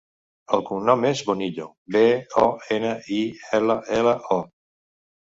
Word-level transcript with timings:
El 0.55 0.61
cognom 0.67 1.03
és 1.09 1.19
Bonillo: 1.25 1.67
be, 1.95 2.01
o, 2.43 2.45
ena, 2.77 2.93
i, 3.17 3.19
ela, 3.59 3.75
ela, 3.99 4.15
o. 4.37 4.39